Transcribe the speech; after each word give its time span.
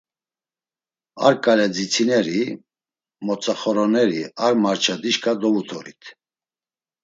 Ar 1.25 1.35
ǩale 1.43 1.67
dzitsineri, 1.71 2.41
motzaxoroneri 3.25 4.21
ar 4.45 4.53
març̌a 4.63 4.95
dişǩa 5.01 5.33
dovutorit. 5.41 6.01